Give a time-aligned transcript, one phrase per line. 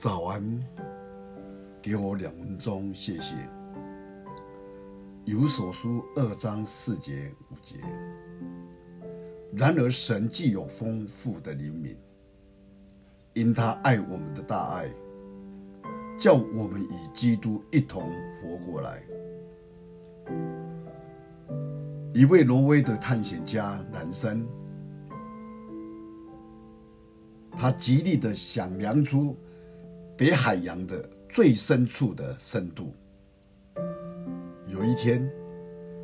[0.00, 0.42] 早安，
[1.82, 3.36] 给我两分钟，谢谢。
[5.26, 7.76] 有所书二章四节五节。
[9.52, 11.94] 然而，神既有丰富的灵悯，
[13.34, 14.88] 因他爱我们的大爱，
[16.18, 18.10] 叫我们与基督一同
[18.40, 19.02] 活过来。
[22.14, 24.48] 一位挪威的探险家兰森，
[27.50, 29.36] 他极力的想量出
[30.20, 32.94] 北海洋的最深处的深度。
[34.66, 35.26] 有一天，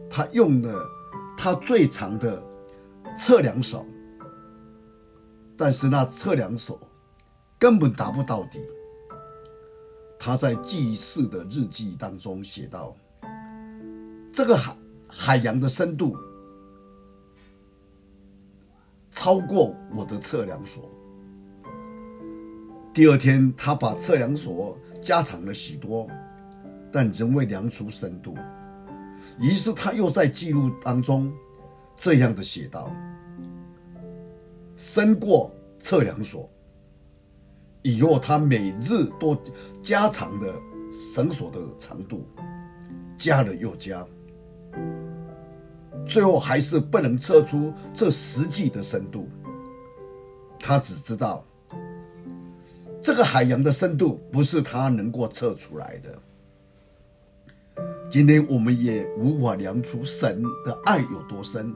[0.08, 0.82] 他用了
[1.36, 2.42] 他最长的
[3.18, 3.84] 测量手，
[5.54, 6.80] 但是那测量手
[7.58, 8.58] 根本达不到底。
[10.18, 12.96] 他在记事的日记当中写道
[14.32, 14.76] ：“这个海
[15.06, 16.16] 海洋的深度
[19.10, 20.90] 超过我的测量所。”
[22.96, 26.08] 第二天，他把测量所加长了许多，
[26.90, 28.34] 但仍未量出深度。
[29.38, 31.30] 于是他又在记录当中
[31.94, 32.90] 这样的写道
[34.76, 36.50] ：“深过测量所。”
[37.84, 39.36] 以后他每日都
[39.82, 40.50] 加长的
[40.90, 42.26] 绳索的长度，
[43.18, 44.06] 加了又加，
[46.08, 49.28] 最后还是不能测出这实际的深度。
[50.58, 51.44] 他只知道。
[53.06, 56.18] 这个海洋的深度不是他能够测出来的。
[58.10, 61.72] 今天我们也无法量出神的爱有多深，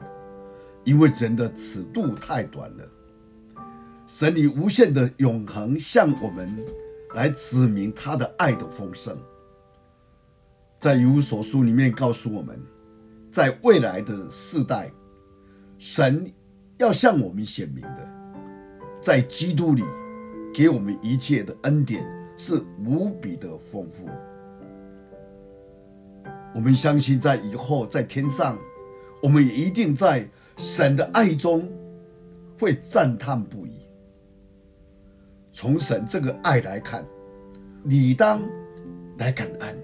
[0.83, 2.85] 因为人的尺度太短了。
[4.05, 6.53] 神以无限的永恒向我们
[7.15, 9.17] 来指明他的爱的丰盛。
[10.79, 12.59] 在以弗所书里面告诉我们，
[13.31, 14.91] 在未来的世代，
[15.77, 16.29] 神
[16.77, 18.09] 要向我们显明的，
[19.01, 19.81] 在基督里。
[20.53, 22.05] 给我们一切的恩典
[22.37, 24.07] 是无比的丰富。
[26.53, 28.57] 我们相信，在以后在天上，
[29.21, 30.27] 我们也一定在
[30.57, 31.69] 神的爱中
[32.59, 33.71] 会赞叹不已。
[35.53, 37.05] 从神这个爱来看，
[37.85, 38.41] 理当
[39.17, 39.77] 来感恩，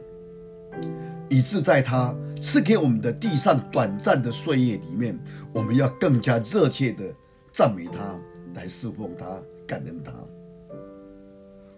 [1.30, 5.18] 以致在他赐给我们的地上短暂的岁月里面，
[5.54, 7.04] 我们要更加热切的
[7.54, 8.20] 赞美他，
[8.56, 10.12] 来侍奉他，感恩他。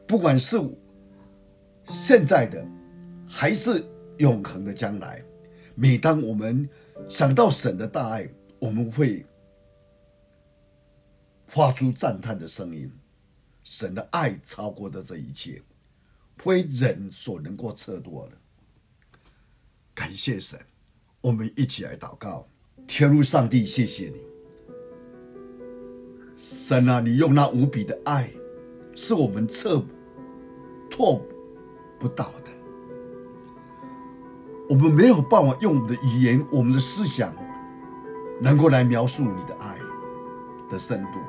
[0.09, 0.57] 不管是
[1.85, 2.67] 现在的，
[3.27, 3.85] 还是
[4.17, 5.23] 永恒的将来，
[5.75, 6.67] 每当我们
[7.07, 8.27] 想到神的大爱，
[8.57, 9.23] 我们会
[11.45, 12.91] 发出赞叹的声音。
[13.63, 15.61] 神的爱超过的这一切，
[16.37, 18.31] 非人所能够测度的。
[19.93, 20.59] 感谢神，
[21.21, 22.47] 我们一起来祷告。
[22.87, 24.19] 天父上帝，谢谢你，
[26.35, 28.31] 神啊，你用那无比的爱，
[28.95, 29.85] 是我们测。
[30.99, 31.21] 错
[31.97, 32.51] 不到的，
[34.67, 37.33] 我们没有办法用我们的语言、我们的思想，
[38.41, 39.77] 能够来描述你的爱
[40.69, 41.19] 的深度。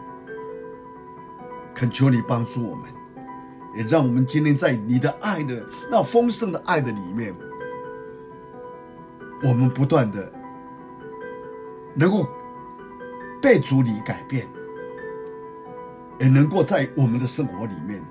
[1.72, 2.90] 恳求你帮助我们，
[3.76, 7.32] 也让我们今天在你的爱的那丰盛的爱的里面，
[9.44, 10.32] 我们不断的
[11.94, 12.28] 能够
[13.40, 14.48] 被主你改变，
[16.18, 18.04] 也能够在我们的生活里面。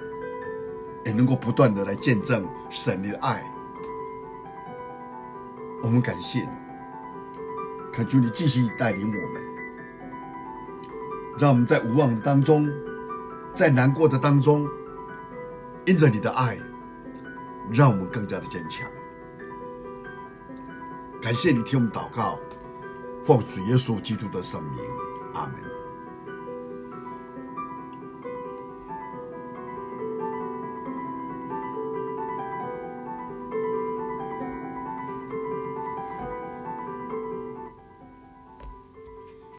[1.09, 3.43] 也能够不断的来见证神的爱，
[5.81, 6.49] 我们感谢你，
[7.91, 9.41] 恳求你继续带领我们，
[11.39, 12.69] 让我们在无望的当中，
[13.55, 14.67] 在难过的当中，
[15.85, 16.59] 因着你的爱，
[17.71, 18.87] 让我们更加的坚强。
[21.19, 22.37] 感谢你听我们祷告，
[23.23, 24.79] 奉主耶稣基督的圣名，
[25.33, 25.55] 阿门。